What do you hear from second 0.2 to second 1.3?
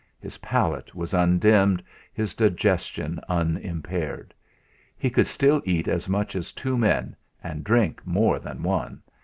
palate was